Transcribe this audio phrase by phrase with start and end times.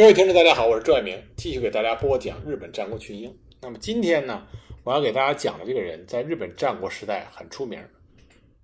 [0.00, 3.38] 各位听众，大家好，我是朱爱明，继续给大家播讲日本战国群英。
[3.60, 4.46] 那么今天呢，
[4.82, 7.78] 我要给大家讲的这个人，在日本战国时代很出名。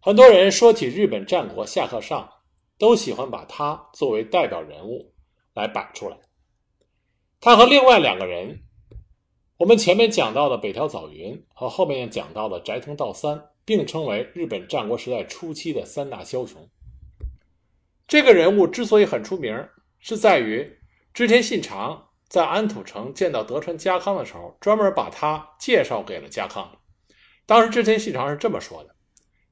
[0.00, 2.26] 很多人说起日本战国下克上，
[2.78, 5.12] 都喜欢把他作为代表人物
[5.52, 6.16] 来摆出来。
[7.38, 8.62] 他和另外两个人，
[9.58, 16.66] 我们前面讲到的北条早云和后面讲到的斋藤道三，并称为日本战国时代初期的三大枭雄。
[18.08, 19.54] 这个人物之所以很出名，
[19.98, 20.74] 是在于
[21.16, 26.70] 织田信长在安土城见到德川家康的时候，专门把他介绍给了家康。
[27.46, 28.94] 当时织田信长是这么说的：“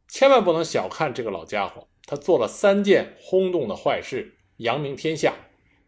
[0.06, 5.32] 千万不能小看这个老家伙，他做了三件轰动的坏事，扬名天下。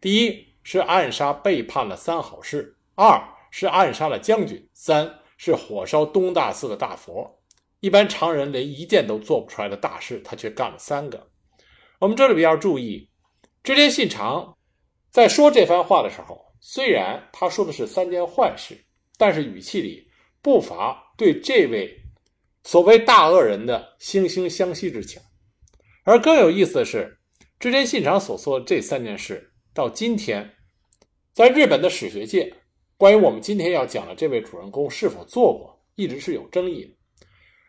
[0.00, 7.38] 第一是暗杀背叛了三好事，二是暗杀了将军，三是火烧东大寺的大佛。
[7.80, 11.28] 一般常人连一件都做不出来的大事，他却干了三个。
[11.98, 13.10] 我们这里边要注意，
[13.62, 14.55] 织田信长
[15.16, 18.76] 在说这番话的时候，虽然他说的是三件坏事，
[19.16, 20.06] 但是语气里
[20.42, 21.90] 不乏对这位
[22.64, 25.18] 所谓大恶人的惺惺相惜之情。
[26.04, 27.18] 而更有意思的是，
[27.58, 30.52] 织田信长所说的这三件事，到今天，
[31.32, 32.52] 在日本的史学界，
[32.98, 36.90] 关于我们今天要讲的这位主人公是否做过，一直是有争议的。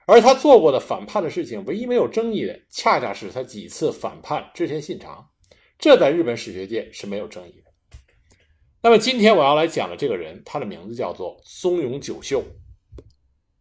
[0.06, 5.26] 而他做过的反叛的事情，唯一没有争议的，恰恰是他几次反叛织田信长，
[5.80, 7.72] 这在日本史学界是没有争议的。
[8.82, 12.44] 那么今天我要来讲的这个人，他的名字叫做松永久秀。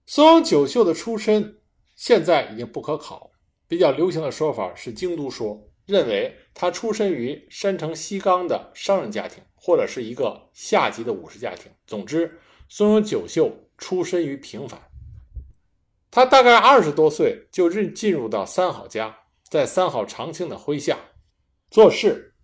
[0.07, 1.59] 松永久秀的出身
[1.97, 3.31] 现在已经不可考，
[3.67, 11.73] 比较流行的说法是京都说，认为他出身于山城西冈的商人家庭，或者是一个下级的武士家庭。
[11.87, 14.81] 总之，松永久秀出身于平凡。
[16.11, 19.19] 他大概二十多岁就进进入到三好家，
[19.51, 20.99] 在三好长庆的麾下
[21.71, 22.35] 做事。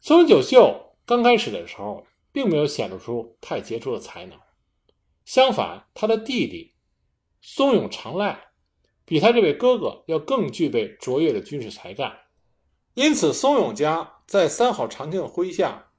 [0.00, 4.38] 松永久秀刚开始的时候，并没有显露出太杰出的才能，
[5.24, 6.74] 相反，他的弟弟
[7.40, 8.48] 松永长赖
[9.04, 12.12] 比他这位哥哥要更具备卓越的军事才干，
[12.94, 15.90] 因此，松永家在三好长庆的麾下，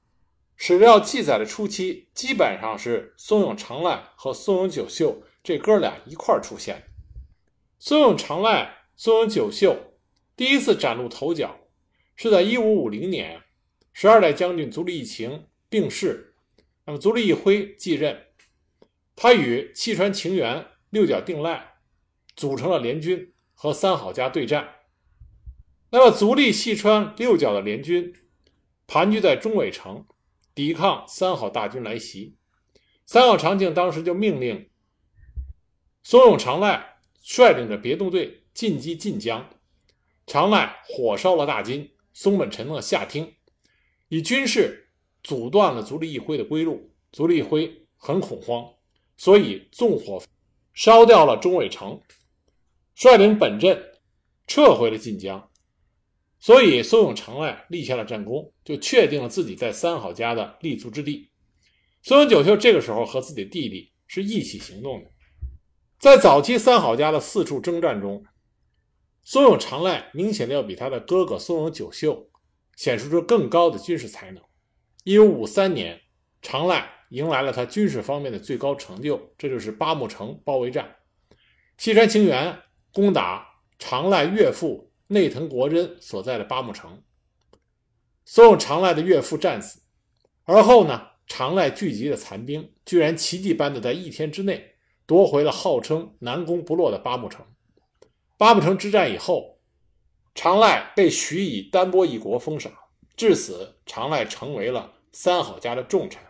[0.56, 5.22] 史料记载的初期，基本上是松永长赖和松永久秀。
[5.42, 6.82] 这哥俩一块儿出现，
[7.78, 9.76] 松永长赖、松永久秀
[10.34, 11.56] 第一次崭露头角，
[12.16, 13.42] 是在一五五零年，
[13.92, 16.34] 十二代将军足利义晴病逝，
[16.86, 18.26] 那么足利义辉继任，
[19.14, 21.74] 他与细川晴元、六角定赖
[22.34, 24.76] 组成了联军，和三好家对战。
[25.90, 28.12] 那么足利、细川、六角的联军
[28.86, 30.06] 盘踞在中尾城，
[30.54, 32.36] 抵抗三好大军来袭。
[33.04, 34.68] 三好长庆当时就命令。
[36.02, 39.48] 松永长赖率领着别动队进击晋江，
[40.26, 43.34] 长赖火烧了大金，松本城的下听，
[44.08, 44.88] 以军事
[45.22, 46.90] 阻断了足利义辉的归路。
[47.12, 48.72] 足利义辉很恐慌，
[49.18, 50.22] 所以纵火
[50.72, 52.00] 烧掉了中尾城，
[52.94, 53.92] 率领本阵
[54.46, 55.50] 撤回了晋江。
[56.40, 61.28] 所以松永长赖立下了战功，就确定了自己在三好家的立足之地。
[62.02, 65.10] 松永久秀这个时候和自己弟弟是一起行动的。
[65.98, 68.24] 在早期三好家的四处征战中，
[69.28, 72.30] 松永长赖明显的要比他的哥哥松永久秀
[72.76, 74.40] 显示出更高的军事才能。
[75.02, 76.00] 一五五三年，
[76.40, 80.94] 长赖迎来了他军事方面的最高成就，这就是八木城包围战。
[81.76, 82.56] 西川清源
[82.92, 83.48] 攻打
[83.80, 87.02] 长赖岳父内藤国真所在的八木城，
[88.24, 89.80] 松永长赖的岳父战死，
[90.44, 94.76] 而后呢，长赖聚集的残兵居然奇迹般的在一天之内。
[95.04, 97.44] 夺回了号称南攻不落的八木城。
[98.38, 99.58] 八木城之战以后，
[100.34, 102.70] 长赖被许以丹波一国封赏，
[103.16, 106.20] 至此长赖成为了三好家的重臣。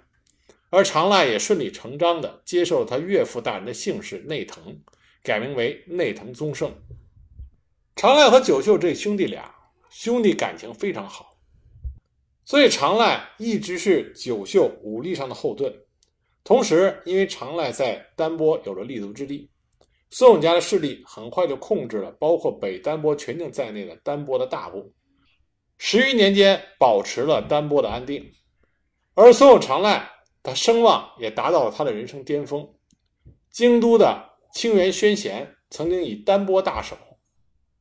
[0.71, 4.81] 而长赖也顺理成章地接受了他岳父大人的姓氏内藤，
[5.22, 6.72] 改名为内藤宗盛。
[7.97, 9.55] 长赖和九秀这兄弟俩
[9.91, 11.38] 兄弟感情非常好，
[12.44, 15.75] 所以长赖一直是九秀武力上的后盾。
[16.44, 19.50] 同时，因为长赖在丹波有了立足之地，
[20.17, 24.95] 松永家的势力很快就控制了包括北丹波全境在内的丹波的大部，
[25.77, 28.33] 十余年间保持了丹波的安定。
[29.13, 30.11] 而松永长赖，
[30.43, 32.67] 他声望也达到了他的人生巅峰。
[33.51, 36.97] 京都的清源宣贤曾经以丹波大守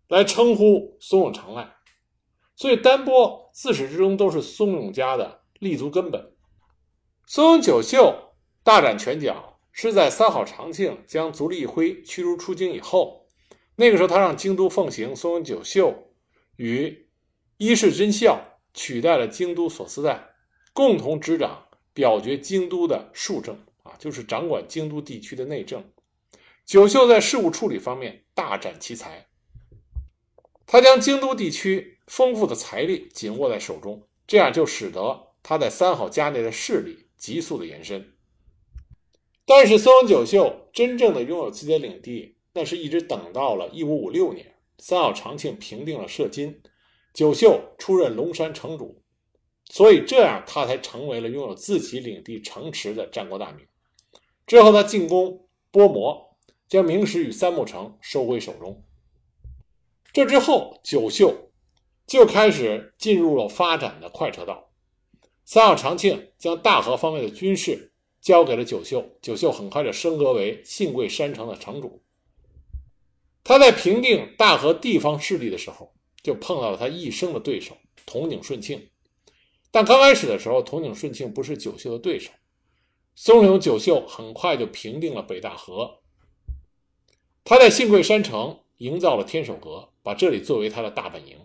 [0.10, 1.74] 来称呼松永长赖，
[2.58, 6.34] 所以丹波自始至终都是松永家的立足根本。
[7.26, 8.14] 松永久秀。
[8.62, 13.28] 大展拳脚是在三好长庆将足利义辉驱逐出京以后，
[13.76, 16.14] 那个时候他让京都奉行松永久秀
[16.56, 17.10] 与
[17.58, 20.30] 伊势真孝取代了京都所司代，
[20.72, 25.84] 共同执掌表决京都的庶政啊，就是掌管京都地区的内政。
[26.66, 29.28] 九秀在事务处理方面大展奇才，
[30.66, 38.15] 他将京都地区丰富的财力紧握在手中，这样就使得他在三好家内的势力急速的延伸。
[39.46, 46.62] 但是松永久秀真正的拥有自己的领地，那是一直等到了一五五六年，三好长庆平定了摄津，
[47.14, 49.04] 九秀出任龙山城主，
[49.66, 53.66] 所以这样他才成为了拥有自己领地城池的战国大名。
[54.48, 56.38] 之后他进攻波摩，
[56.68, 58.84] 将明石与三木城收回手中。
[60.12, 61.52] 这之后，九秀
[62.08, 64.72] 就开始进入了发展的快车道。
[65.44, 67.92] 三好长庆将大和方面的军事。
[68.26, 72.02] 交给了九秀，九秀很快就升格为信贵山城的城主。
[73.44, 75.94] 他在平定大和地方势力的时候，
[76.24, 78.90] 就碰到了他一生的对手统井顺庆。
[79.70, 82.32] 但刚开始的时候，统井顺庆不是九秀的对手。
[83.14, 86.00] 松永九秀很快就平定了北大河。
[87.44, 91.38] 他在信贵山城营造了天守阁，把这里作为他的大本营。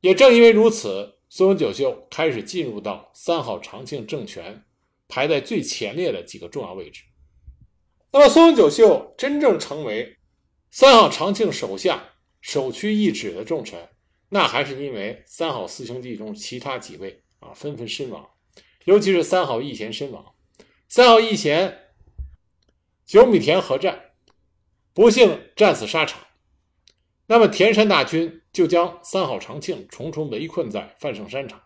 [0.00, 4.62] 也正因为如此，松永九秀开始进入到三好长庆政权。
[5.08, 7.02] 排在最前列的几个重要位置。
[8.12, 10.16] 那么，松永久秀真正成为
[10.70, 12.02] 三好长庆手下
[12.40, 13.88] 首屈一指的重臣，
[14.28, 18.28] 那还是因为三好四兄弟中其他几位啊纷纷身亡，
[18.84, 20.34] 尤其是三好义贤身亡。
[20.88, 21.90] 三好义贤
[23.04, 24.12] 九米田合战，
[24.94, 26.22] 不幸战死沙场。
[27.26, 31.60] 那么，田山大军就将三好长庆重重围困在范胜山场。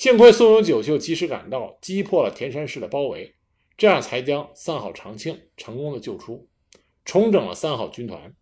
[0.00, 3.34] 幸亏松永久秀及时赶到，击破了田山氏的包围，
[3.76, 6.48] 这样才将三好长庆成功的救出，
[7.04, 8.34] 重整了三好军团。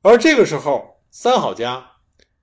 [0.00, 1.90] 而这个时候，三好家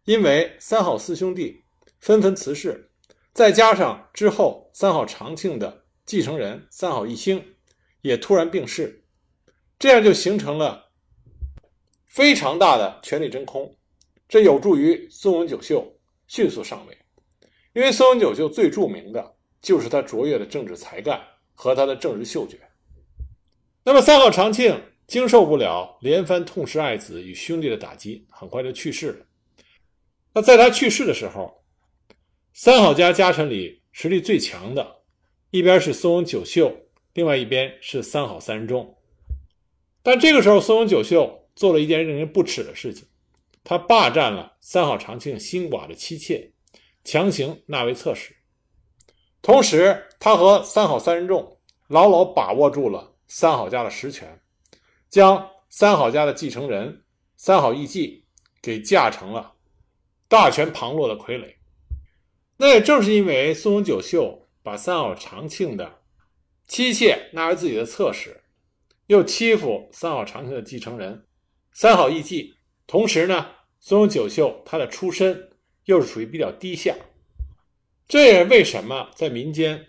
[0.03, 1.63] 因为三好四兄弟
[1.97, 2.91] 纷纷辞世，
[3.31, 7.55] 再加上之后三好长庆的继承人三好义兴
[8.01, 9.05] 也突然病逝，
[9.79, 10.91] 这样就形成了
[12.05, 13.73] 非常大的权力真空，
[14.27, 16.97] 这有助于松永久秀迅速上位。
[17.75, 21.21] 因为松永久秀最著名的就是他卓越的政治才干
[21.53, 22.57] 和他的政治嗅觉。
[23.83, 29.25] 那么三好长庆经受不了连番痛失爱子与兄弟的打击，很快就去世了。
[30.33, 31.63] 那在他去世的时候，
[32.53, 35.01] 三好家家臣里实力最强的，
[35.51, 36.73] 一边是松永久秀，
[37.13, 38.97] 另外一边是三好三人众。
[40.01, 43.05] 但这个时候，松永久秀做了一件令人不齿的事情，
[43.65, 46.53] 他霸占了三好长庆新寡的妻妾。
[47.05, 48.35] 强行纳为侧室，
[49.43, 54.41] 同时他和三好三人众牢牢把握住了三好家的实权，
[55.07, 57.03] 将三好家的继承人
[57.37, 58.25] 三好义继
[58.59, 59.53] 给架成了
[60.27, 61.57] 大权旁落的傀儡。
[62.57, 65.99] 那也正是因为松永久秀把三好长庆的
[66.67, 68.45] 妻妾纳为自己的侧室，
[69.05, 71.27] 又欺负三好长庆的继承人
[71.71, 72.55] 三好义继，
[72.87, 75.51] 同时呢，松永久秀他的出身。
[75.85, 76.95] 又是属于比较低下，
[78.07, 79.87] 这也是为什么在民间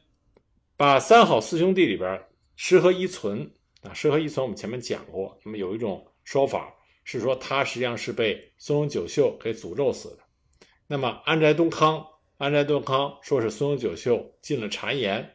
[0.76, 2.22] 把三好四兄弟里边
[2.54, 3.50] 石河一存
[3.82, 10.18] 啊，石河一存我们前面讲过，那么有一种说法是说他实际上是被松永久秀给诅咒死的。
[10.86, 12.06] 那么安宅东康，
[12.38, 15.34] 安宅东康说是松永久秀进了谗言，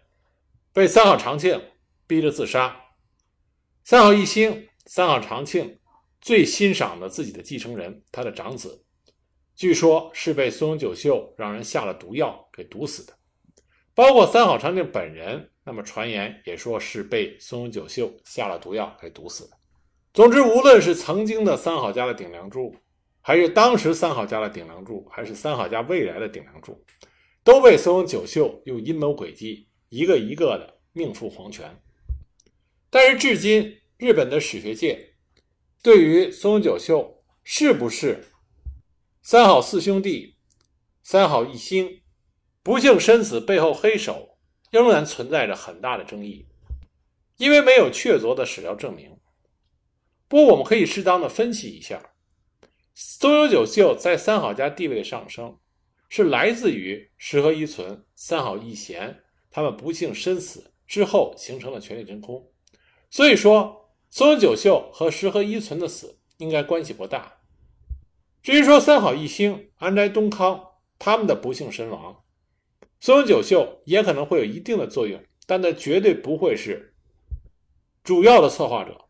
[0.73, 1.59] 被三好长庆
[2.07, 2.79] 逼着自杀。
[3.83, 5.79] 三好一兴，三好长庆
[6.21, 8.85] 最欣赏的自己的继承人，他的长子。
[9.61, 13.13] 据说是被松永久秀让人下了毒药给毒死的，
[13.93, 19.57] 包括三好长庆本人，那么传言也说是被松永久秀下了毒药给毒死的。
[20.15, 22.75] 总之，无论是曾经的三好家的顶梁柱，
[23.21, 26.83] 还是当时三好家的顶梁柱，还是三好家未来的顶梁柱，
[27.43, 31.69] 都被松永久秀用阴谋诡计一个一个的命赴黄泉。
[32.89, 35.13] 但是至今，日本的史学界
[35.83, 38.25] 对于松永久秀是不是？
[39.23, 40.35] 三好四兄弟，
[41.03, 42.01] 三好一星，
[42.63, 44.39] 不幸身死背后黑手，
[44.71, 46.47] 仍然存在着很大的争议，
[47.37, 49.15] 因为没有确凿的史料证明。
[50.27, 52.13] 不过，我们可以适当的分析一下，
[52.95, 55.59] 松永久秀在三好家地位的上升，
[56.09, 62.51] 是来自于石河一存、三好一贤他们不幸身死之后形成的权力真空。
[63.11, 67.37] 所以说，松永久秀和石河一存的死应该关系不大。
[68.41, 72.23] 至于说三好一星、安斋东康他们的不幸身亡，
[72.99, 76.95] 松永久秀也可能会有一定的作用，但他绝对不会是
[78.03, 79.05] 主要的策划者，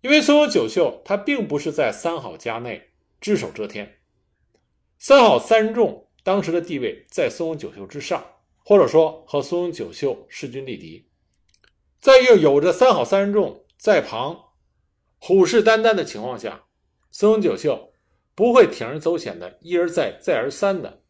[0.00, 3.98] 因为松永久秀他并不是在三好家内只手遮天，
[4.98, 8.24] 三好三人众当时的地位在松永久秀之上，
[8.64, 11.08] 或者说和松永久秀势均力敌。
[12.00, 14.52] 在又有着三好三人众在旁
[15.18, 16.64] 虎视眈眈的情况下，
[17.10, 17.92] 松永久秀
[18.36, 21.02] 不会铤而走险的一而再再而三的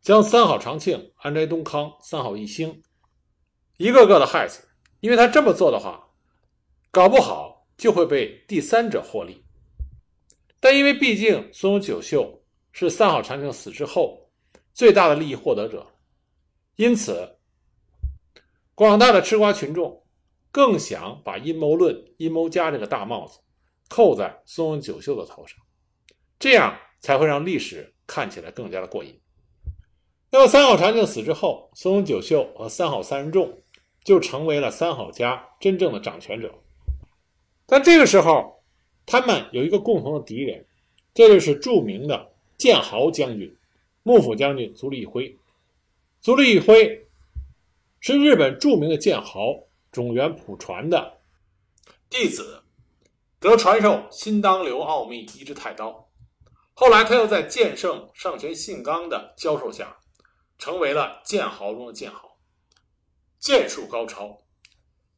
[0.00, 2.80] 将三好长庆、安斋东康、三好义兴
[3.76, 4.66] 一个个的害死，
[5.00, 6.08] 因为他这么做的话，
[6.92, 9.44] 搞不好就会被第三者获利。
[10.60, 14.30] 但因为毕竟松永久秀是三好长庆死之后
[14.72, 15.84] 最大的利益获得者，
[16.76, 17.38] 因此
[18.74, 20.06] 广大的吃瓜群众
[20.52, 23.40] 更想把阴谋论、阴谋家这个大帽子
[23.88, 25.58] 扣在松永久秀的头上，
[26.38, 29.18] 这样才会让历史看起来更加的过瘾。
[30.30, 33.62] 那么三好长庆死之后，松永久秀和三好三人众
[34.04, 36.54] 就成为了三好家真正的掌权者。
[37.64, 38.62] 但这个时候，
[39.06, 40.66] 他们有一个共同的敌人，
[41.14, 43.56] 这就是著名的剑豪将军、
[44.02, 45.36] 幕府将军足利义辉。
[46.20, 47.06] 足利义辉
[48.00, 49.54] 是日本著名的剑豪
[49.90, 51.18] 种元普传的
[52.10, 52.62] 弟子，
[53.40, 56.05] 得传授新当流奥秘一之太刀。
[56.78, 59.96] 后来他又在剑圣上泉信纲的教授下，
[60.58, 62.38] 成为了剑豪中的剑豪，
[63.38, 64.44] 剑术高超。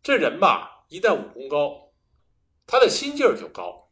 [0.01, 1.91] 这人吧，一旦武功高，
[2.65, 3.91] 他的心劲儿就高。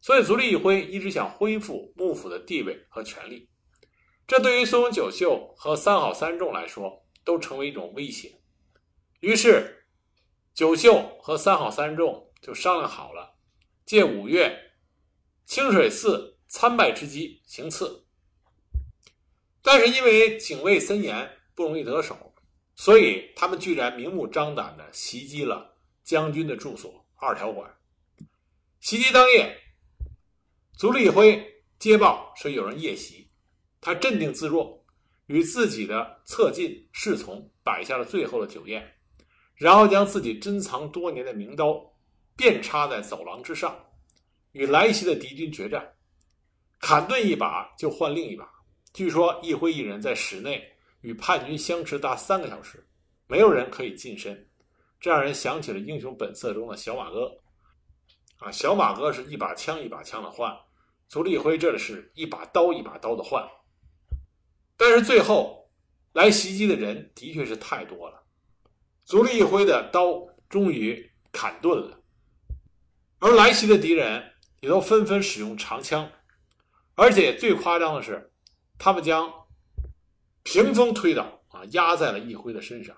[0.00, 3.50] 所以足利义辉一直想恢复幕府的地位和权力，
[4.26, 8.40] 这对于松永久秀和三好三众来说都成为一种威胁。
[9.20, 9.84] 于是，
[10.54, 13.36] 久秀和三好三众就商量好了，
[13.84, 14.58] 借五月
[15.44, 18.04] 清水寺参拜之机行刺。
[19.62, 22.34] 但是因为警卫森严，不容易得手，
[22.76, 27.74] 所以他们居然明目张胆地袭击了将军的住所二条馆。
[28.80, 29.58] 袭击当夜。
[30.76, 31.42] 足利辉
[31.78, 33.30] 接报说有人夜袭，
[33.80, 34.84] 他镇定自若，
[35.28, 38.96] 与自己的侧近侍从摆下了最后的酒宴，
[39.54, 41.94] 然后将自己珍藏多年的名刀
[42.36, 43.86] 便插在走廊之上，
[44.52, 45.94] 与来袭的敌军决战，
[46.82, 48.46] 砍钝一把就换另一把。
[48.92, 50.62] 据说一辉一人在室内
[51.00, 52.84] 与叛军相持达三个小时，
[53.28, 54.50] 没有人可以近身，
[55.00, 57.32] 这让人想起了《英雄本色》中的小马哥。
[58.38, 60.52] 啊，小马哥是一把枪一把枪的换。
[61.08, 63.46] 足利辉这里是一把刀一把刀的换，
[64.76, 65.70] 但是最后
[66.14, 68.24] 来袭击的人的确是太多了，
[69.04, 72.02] 足利义辉的刀终于砍钝了，
[73.18, 76.10] 而来袭的敌人也都纷纷使用长枪，
[77.02, 78.30] 而且最夸张的是，
[78.78, 79.28] 他们将
[80.44, 82.96] 屏风推倒啊，压在了义辉的身上，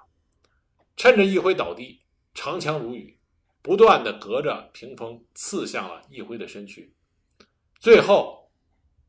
[0.94, 2.02] 趁着义辉倒地，
[2.34, 3.18] 长枪如雨，
[3.62, 6.94] 不断的隔着屏风刺向了义辉的身躯。
[7.80, 8.52] 最后，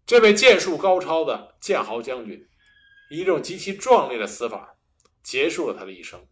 [0.06, 2.48] 这位剑术高超的剑豪将军，
[3.12, 4.78] 以一种极其壮烈的死法，
[5.22, 6.26] 结束了他的一生。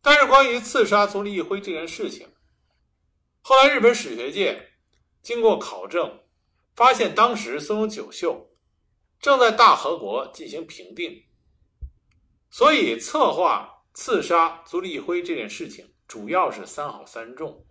[0.00, 2.28] 但是，关于刺杀足利义辉这件事情，
[3.40, 4.70] 后来日本史学界
[5.20, 6.19] 经过考证，
[6.80, 8.48] 发现当时松永久秀
[9.18, 11.26] 正在大和国进行平定，
[12.48, 17.66] 所以策划刺杀足利义辉这件事情，主要是三好三人众。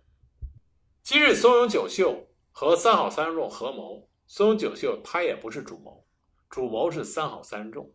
[1.02, 2.24] 今日松永久秀。
[2.52, 6.06] 和三好三人众合谋，松永久秀他也不是主谋，
[6.48, 7.92] 主谋是三好三人众。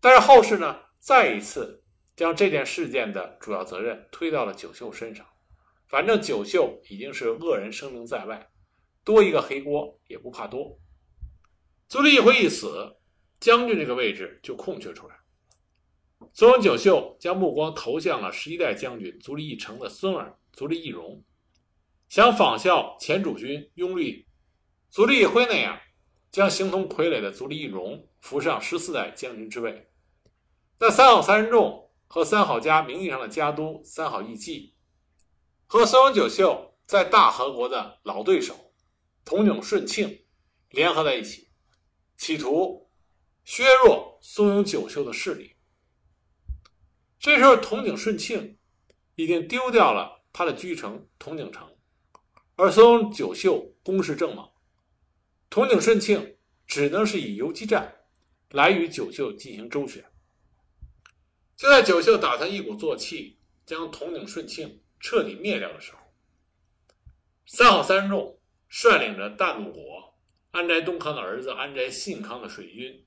[0.00, 1.82] 但是后世呢，再一次
[2.14, 5.26] 将这件事件的主要责任推到了九秀身上。
[5.88, 8.48] 反正九秀已经是恶人声名在外，
[9.08, 10.78] 多一个黑锅也不怕多。
[11.88, 12.94] 足利义辉一死，
[13.40, 15.14] 将军这个位置就空缺出来。
[16.34, 21.24] 松永久秀将目光投向了十一代将军足利义成的孙儿足利义荣。
[22.10, 24.26] 想仿效前主君拥立
[24.90, 25.80] 足利义辉那样，
[26.30, 29.88] 将形同傀儡的足利义荣扶上十四代将军之位。
[30.78, 34.74] 那三好三人众和三好家名义上的家督三好义继，
[35.66, 38.67] 和松永久秀在大和国的老对手
[39.28, 40.24] 筒井顺庆
[40.70, 41.50] 联合在一起，
[42.16, 42.90] 企图
[43.44, 45.54] 削弱松永久秀的势力。
[47.18, 48.56] 这时候，筒井顺庆
[49.16, 51.76] 已经丢掉了他的居城筒井城。
[52.56, 54.50] 而松永久秀攻势正猛，
[55.50, 58.06] 筒井顺庆只能是以游击战
[58.52, 60.02] 来与九秀进行周旋。
[61.54, 65.98] 就在九秀打算一鼓作气将筒井顺庆彻底灭掉的时候，
[67.44, 68.37] 三好三人众
[68.68, 70.14] 率领着大鲁国
[70.50, 73.04] 安斋东康的儿子安斋信康的水军，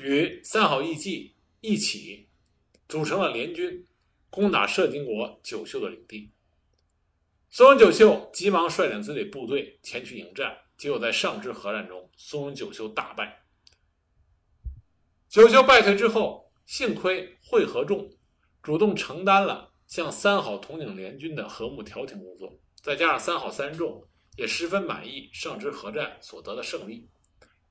[0.00, 2.28] 与三好义继一起
[2.88, 3.86] 组成了联军，
[4.30, 6.32] 攻打摄津国九秀的领地。
[7.50, 13.44] 松永久秀急忙率领自己部队前去迎战，结果在上肢合战中，松永久秀大败。
[15.28, 18.10] 九秀败退之后，幸亏会合众
[18.62, 24.06] 主动承担了向三好统领联军的和睦调停工作，再加上三好三人众
[24.38, 27.10] 也十分满意上之合战所得的胜利，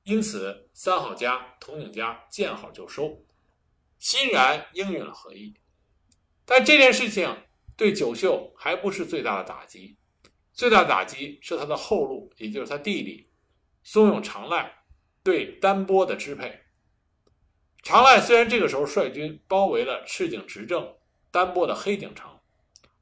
[0.02, 3.24] 因此三好家、统领家见好就收，
[3.98, 5.54] 欣然应允了和议。
[6.44, 7.34] 但这件事情
[7.74, 9.96] 对九秀还不是最大的打击，
[10.52, 13.30] 最大打击是他的后路，也就是他弟弟
[13.82, 14.70] 松永长赖
[15.22, 16.60] 对丹波的支配。
[17.82, 20.96] 长赖虽然这个时候率军包围了赤井执政
[21.30, 22.38] 丹波的黑井城，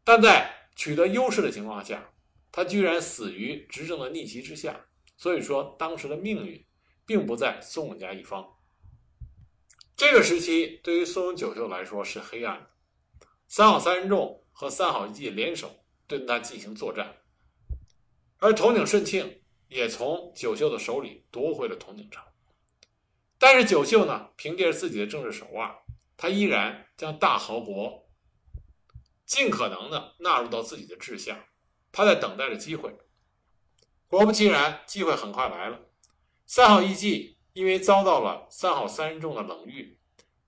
[0.04, 2.12] 但在取得优势的情况下，
[2.56, 4.86] 他居然死于执政的逆袭之下。
[5.18, 6.66] 所以说，当时的命运
[7.04, 8.56] 并不在宋家一方。
[9.94, 12.70] 这个时期对于松永久秀来说是黑暗的。
[13.46, 17.18] 三好三人众和三好一继联手对他进行作战，
[18.38, 22.24] 而统领顺庆也从九秀的手里夺回了统领城。
[23.38, 25.74] 但是九秀呢，凭借着自己的政治手腕，
[26.16, 28.08] 他依然将大和国
[29.26, 31.48] 尽可能的纳入到自己的治下。
[31.96, 32.94] 他在等待着机会。
[34.06, 35.80] 果不其然，机会很快来了。
[36.44, 39.98] 三好义继因为遭到了三好三人众的冷遇，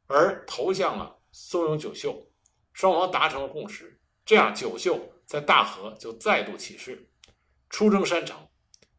[0.08, 2.26] 而投向了松永九秀，
[2.74, 3.98] 双方达成了共识。
[4.26, 7.08] 这样，九秀在大和就再度起事，
[7.70, 8.46] 出征山城，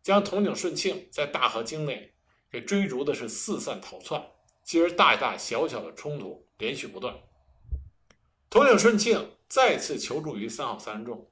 [0.02, 2.16] 将统领顺庆在大和境内。
[2.50, 4.26] 给追逐的是四散逃窜，
[4.64, 7.16] 继而大大小小的冲突连续不断。
[8.50, 11.30] 统领顺庆再次求助于三好三人众，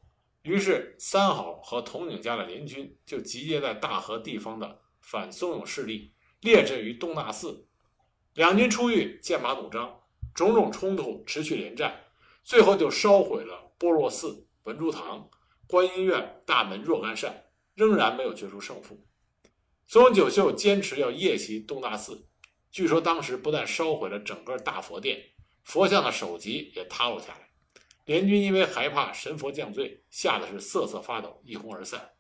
[0.48, 7.68] 于是三好和统领家的联军就集结在大和地方的反松永势力，列阵于东大寺。
[8.34, 10.00] 两军出狱，剑拔弩张，
[10.34, 12.06] 种种冲突持续连战，
[12.46, 15.30] 最后就烧毁了般若寺、文殊堂、
[15.68, 17.44] 观音院大门若干扇，
[17.76, 19.06] 仍然没有决出胜负。
[19.86, 22.26] 松永久秀坚持要夜袭东大寺，
[22.72, 25.22] 据说当时不但烧毁了整个大佛殿，
[25.66, 27.47] 佛像的首级也塌落下来。
[28.08, 32.14] 联军因为害怕神佛降罪，吓得是瑟瑟发抖，一哄而散，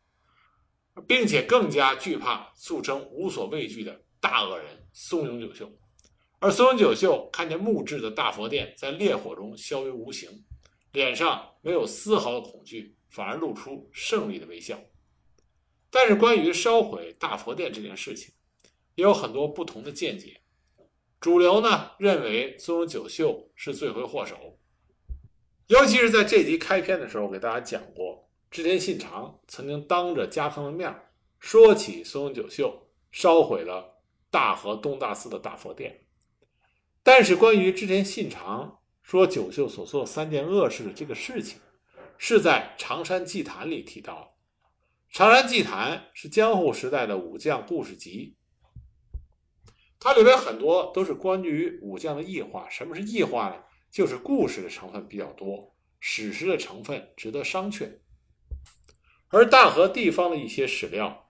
[1.07, 5.71] 并且更加惧怕素称无所畏惧的大恶人松永久秀。
[6.39, 10.43] 而松永久秀看见木质的大佛殿在烈火中消为无形，
[10.91, 14.77] 脸上没有丝毫的恐惧，反而露出胜利的微笑。
[15.89, 18.33] 但是，关于烧毁大佛殿这件事情，
[18.95, 20.41] 也有很多不同的见解。
[21.21, 24.59] 主流呢认为松永久秀是罪魁祸首，
[25.67, 30.93] 尤其是在这集开篇的时候，给大家讲过，织田信长曾经当着家康的面
[31.39, 33.99] 说起松永久秀烧毁了
[34.31, 36.05] 大和东大寺的大佛殿。
[37.03, 41.59] 但是，关于织田信长说九秀所做三件恶事的这个事情，
[42.17, 44.37] 是在长山祭坛里提到。
[45.17, 48.37] 《长山祭坛》是江户时代的武将故事集，
[49.99, 52.69] 它里边很多都是关于武将的异化。
[52.69, 53.55] 什么是异化呢？
[53.91, 57.99] 就是故事的成分比较多，史实的成分值得商榷。
[59.29, 61.29] 而大和地方的一些史料，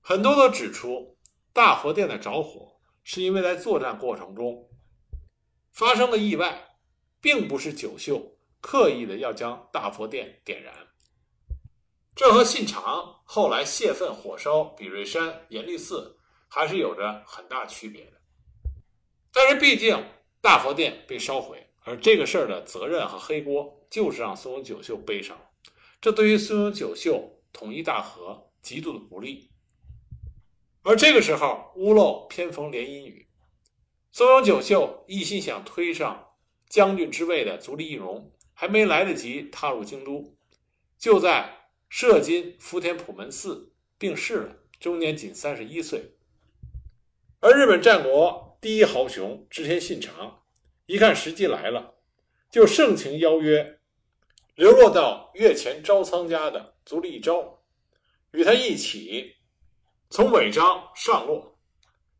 [0.00, 1.18] 很多都指出
[1.52, 4.68] 大佛殿的着火是因为在作战过程中
[5.72, 6.76] 发生的意外，
[7.20, 10.72] 并不是九秀刻意的要将大佛殿点燃。
[12.14, 16.16] 这和信长后来泄愤火烧比瑞山严立寺
[16.48, 18.12] 还是有着很大区别的。
[19.32, 20.00] 但是毕竟
[20.40, 25.38] 大佛殿被烧毁，而这个事儿的责任和黑锅就是让松永久秀背上，
[26.00, 29.50] 这对于松永久秀统一大和极度的不利。
[30.82, 33.28] 而这个时候屋漏偏逢连阴雨，
[34.10, 36.32] 松永久秀一心想推上
[36.68, 40.36] 将军之位的足利义荣还没来得及踏入京都，
[40.98, 41.60] 就在。
[41.90, 46.16] 摄津福田普门寺病逝了，终年仅三十一岁。
[47.38, 50.42] 而日本战国第一豪雄织田信长，
[50.86, 51.94] 一看时机来了，
[52.50, 53.80] 就盛情邀约
[54.54, 57.62] 流落到越前招仓家的足利义昭，
[58.32, 59.34] 与他一起
[60.10, 61.58] 从尾张上洛，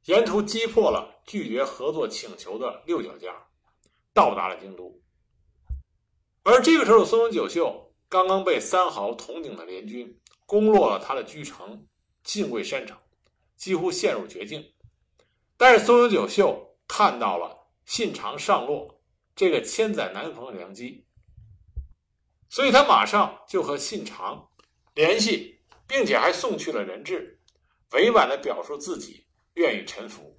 [0.07, 3.47] 沿途击破了拒绝合作请求的六角家，
[4.13, 5.01] 到达了京都。
[6.43, 7.83] 而这个时候，松永久秀。
[8.07, 11.85] 刚刚被三好统领的联军攻落了他的居城
[12.23, 12.97] 信贵山城，
[13.57, 14.73] 几乎陷入绝境。
[15.57, 19.01] 但是松永久秀看到了信长上洛
[19.35, 21.07] 这个千载难逢的良机，
[22.49, 24.51] 所以他马上就和信长
[24.95, 27.41] 联系，并且还送去了人质，
[27.93, 30.39] 委婉的表述自己愿意臣服。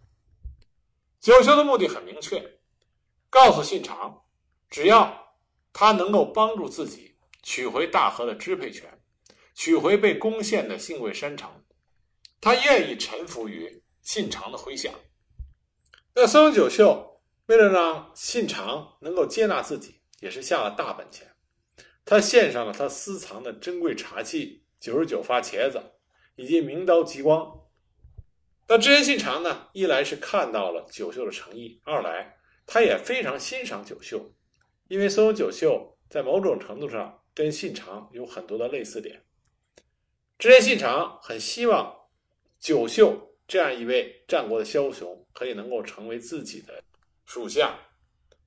[1.20, 2.60] 九秀的目的很明确，
[3.30, 4.24] 告诉信长，
[4.70, 5.36] 只要
[5.74, 7.14] 他能够帮助自己。
[7.48, 9.00] 取回大和的支配权，
[9.54, 11.64] 取回被攻陷的信贵山城，
[12.42, 14.90] 他愿意臣服于信长的麾下。
[16.16, 17.15] 那松永久秀
[17.48, 21.36] 为了让信长能够接纳自己，也是下了大本钱。
[22.04, 25.82] 他献上了他私藏的珍贵茶器九十九发茄子，
[26.36, 27.62] 以及名刀极光。
[28.68, 29.68] 那织田信长呢？
[29.74, 34.34] 一来是看到了九秀的诚意，二来他也非常欣赏九秀，
[34.88, 39.24] 因为松永九秀在某种程度上跟信长有很多的类似点。
[40.40, 41.96] 织田信长很希望
[42.60, 46.84] 九秀这样一位战国的枭雄可以能够成为自己的
[47.26, 47.80] 属下，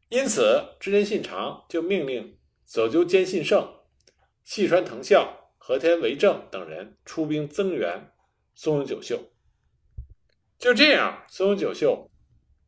[0.08, 3.80] 因此织田信长就命令佐久间信胜、
[4.44, 8.12] 细川藤孝、和田为政等人出兵增援
[8.54, 9.32] 松永九秀。
[10.58, 12.10] 就这样，松永久秀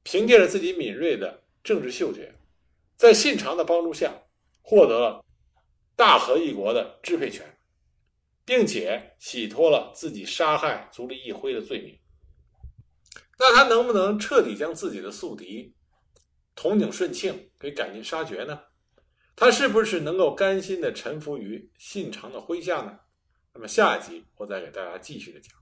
[0.02, 2.34] 凭借着自己敏锐的政治嗅觉，
[2.96, 4.22] 在信长的帮助下，
[4.62, 5.24] 获得了
[5.96, 7.58] 大和一国的支配权，
[8.44, 11.98] 并且洗脱了自己杀害足利义辉的罪名。
[13.38, 15.74] 那他能不能彻底将自己的宿敌
[16.54, 18.60] 同井顺庆给赶尽杀绝呢？
[19.36, 22.98] 他是不是能够甘心的臣服于信长的麾下呢？
[23.54, 25.59] 那么下一集我再给大家继续的讲。